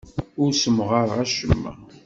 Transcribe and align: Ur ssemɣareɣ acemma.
Ur 0.41 0.51
ssemɣareɣ 0.53 1.17
acemma. 1.25 1.73